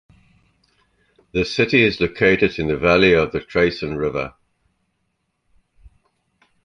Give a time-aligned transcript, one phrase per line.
[1.31, 4.33] The city is located in the valley of the Traisen River.